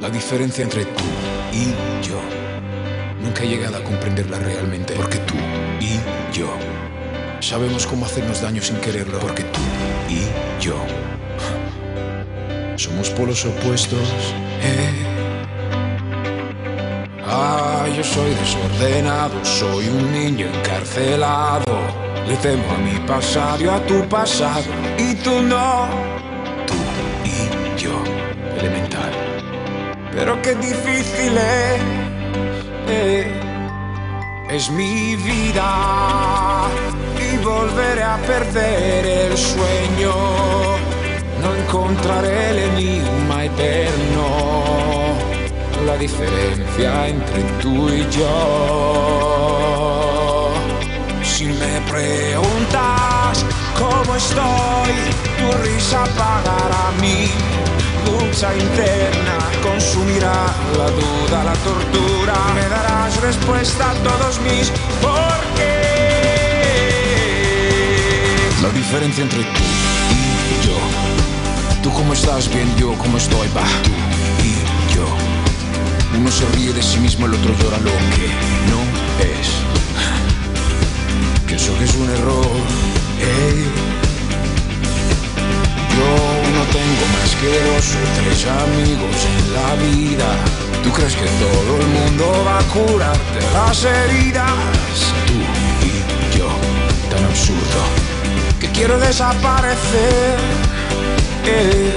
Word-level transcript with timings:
La 0.00 0.10
diferencia 0.10 0.62
entre 0.62 0.84
tú 0.84 1.04
y 1.52 2.06
yo. 2.06 2.20
Nunca 3.22 3.42
he 3.42 3.48
llegado 3.48 3.76
a 3.76 3.84
comprenderla 3.84 4.38
realmente. 4.38 4.94
Porque 4.94 5.18
tú 5.18 5.34
y 5.80 5.98
yo 6.36 6.48
sabemos 7.40 7.86
cómo 7.86 8.06
hacernos 8.06 8.40
daño 8.40 8.62
sin 8.62 8.76
quererlo. 8.76 9.18
Porque 9.18 9.42
tú 9.44 9.60
y 10.08 10.20
yo 10.62 10.76
somos 12.76 13.10
polos 13.10 13.44
opuestos. 13.44 14.08
Eh. 14.62 15.06
Ah, 17.24 17.86
yo 17.96 18.04
soy 18.04 18.30
desordenado, 18.34 19.44
soy 19.44 19.88
un 19.88 20.12
niño 20.12 20.46
encarcelado. 20.46 21.64
Le 22.28 22.36
temo 22.36 22.64
a 22.70 22.78
mi 22.78 22.98
pasado 23.06 23.64
y 23.64 23.68
a 23.68 23.84
tu 23.86 24.08
pasado. 24.08 24.64
Y 24.98 25.14
tú 25.16 25.42
no. 25.42 25.88
Pero 30.16 30.40
qué 30.40 30.54
difícil 30.54 31.36
es. 31.36 31.80
eh, 32.88 33.30
es 34.48 34.70
mi 34.70 35.14
vida. 35.16 36.68
Y 37.20 37.36
volveré 37.44 38.02
a 38.02 38.16
perder 38.26 39.04
el 39.06 39.36
sueño. 39.36 40.14
No 41.42 41.54
encontraré 41.54 42.50
el 42.50 42.58
enigma 42.70 43.44
eterno. 43.44 44.26
La 45.84 45.96
diferencia 45.98 47.08
entre 47.08 47.42
tú 47.60 47.88
y 47.90 48.06
yo. 48.10 48.34
Si 51.22 51.44
me 51.44 51.80
preguntas 51.90 53.44
cómo 53.78 54.16
estoy, 54.16 54.94
tu 55.38 55.46
risa 55.62 56.04
apagará 56.04 56.90
mi 57.00 57.28
lucha 58.06 58.56
interna, 58.56 59.38
consumirá 59.62 60.46
la 60.76 60.88
duda, 60.90 61.44
la 61.44 61.54
tortura, 61.54 62.34
me 62.54 62.68
darás 62.68 63.20
respuesta 63.20 63.90
a 63.90 63.94
todos 63.94 64.40
mis 64.40 64.70
por 65.00 65.40
qué. 65.56 65.86
La 68.62 68.70
diferencia 68.70 69.22
entre 69.22 69.42
tú 69.42 69.64
y 70.10 70.66
yo. 70.66 70.78
Tú 71.82 71.92
cómo 71.92 72.12
estás 72.12 72.48
bien, 72.52 72.68
yo 72.76 72.92
cómo 72.98 73.16
estoy, 73.18 73.48
va. 73.56 73.66
Tú 73.84 74.44
y 74.44 74.94
yo. 74.94 75.06
Uno 76.18 76.30
se 76.30 76.46
ríe 76.56 76.72
de 76.72 76.82
sí 76.82 76.98
mismo, 76.98 77.26
el 77.26 77.34
otro 77.34 77.54
llora 77.58 77.78
lo 77.78 77.90
que 78.14 78.26
no 78.70 78.80
es. 79.20 79.48
Pienso 81.46 81.76
que 81.78 81.84
es 81.84 81.94
un 81.94 82.10
error. 82.10 82.46
ey. 83.20 83.64
Yo 85.96 86.10
no 86.56 86.62
tengo 86.72 87.15
más 87.36 87.40
que 87.40 87.48
dos 87.48 87.94
o 87.94 88.22
tres 88.22 88.46
amigos 88.46 89.16
en 89.26 89.54
la 89.54 89.74
vida. 89.76 90.28
¿Tú 90.82 90.92
crees 90.92 91.14
que 91.14 91.24
todo 91.24 91.76
el 91.80 91.86
mundo 91.86 92.44
va 92.46 92.58
a 92.58 92.62
curarte 92.64 93.40
las 93.52 93.84
heridas? 93.84 94.52
Tú 95.26 95.34
y 95.86 96.38
yo, 96.38 96.48
tan 97.10 97.24
absurdo, 97.24 97.80
que 98.60 98.68
quiero 98.70 98.98
desaparecer. 98.98 100.38
Eh, 101.44 101.94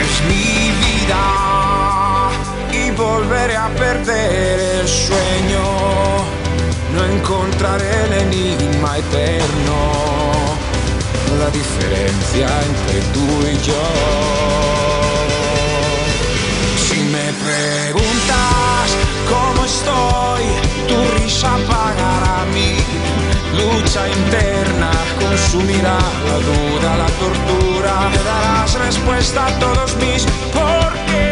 es 0.00 0.14
mi 0.28 0.72
vida 0.86 1.24
y 2.72 2.90
volveré 2.92 3.56
a 3.56 3.68
perder 3.68 4.80
el 4.80 4.88
sueño. 4.88 5.62
No 6.94 7.04
encontraré 7.04 8.04
el 8.04 8.12
enigma 8.12 8.98
eterno, 8.98 10.21
diferencia 11.52 12.48
entre 12.70 13.00
tú 13.14 13.26
y 13.46 13.56
yo. 13.66 13.84
Si 16.76 17.00
me 17.14 17.32
preguntas 17.46 18.86
cómo 19.28 19.64
estoy, 19.64 20.44
tu 20.88 20.96
risa 21.16 21.54
apagará 21.54 22.44
mi 22.52 22.76
lucha 23.58 24.08
interna, 24.08 24.90
consumirá 25.20 25.98
la 26.28 26.38
duda, 26.50 26.96
la 26.96 27.10
tortura, 27.22 28.08
me 28.10 28.22
darás 28.22 28.74
respuesta 28.74 29.46
a 29.46 29.58
todos 29.58 29.96
mis 29.96 30.24
porqués. 30.52 31.31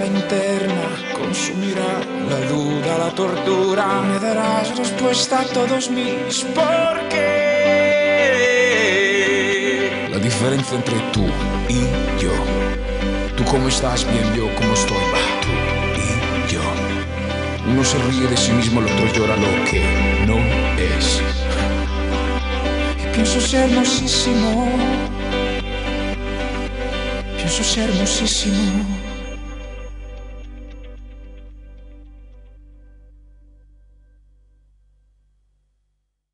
interna, 0.00 0.88
consumirá 1.12 2.00
la 2.28 2.40
duda, 2.48 2.96
la 2.98 3.10
tortura, 3.14 4.00
me 4.00 4.18
darás 4.18 4.74
respuesta 4.76 5.40
a 5.40 5.44
todos 5.44 5.90
mis 5.90 6.44
por 6.54 7.08
qué. 7.10 7.28
La 10.10 10.18
diferencia 10.18 10.76
entre 10.78 10.98
tú 11.12 11.26
y 11.68 11.80
yo. 12.22 12.32
Tú 13.36 13.44
cómo 13.44 13.68
estás 13.68 14.06
bien, 14.10 14.34
yo 14.34 14.48
cómo 14.54 14.72
estoy, 14.72 14.96
va. 14.96 15.18
Tú 15.42 15.50
y 16.00 16.52
yo. 16.52 16.62
Uno 17.70 17.84
se 17.84 17.98
ríe 17.98 18.26
de 18.28 18.36
sí 18.36 18.52
mismo, 18.52 18.80
el 18.80 18.86
otro 18.86 19.06
llora 19.12 19.36
lo 19.36 19.64
que 19.70 19.82
no 20.26 20.38
es. 20.78 21.20
Y 22.98 23.06
pienso 23.12 23.40
ser 23.42 23.68
hermosísimo. 23.68 24.70
Pienso 27.36 27.62
ser 27.62 27.90
hermosísimo. 27.90 29.01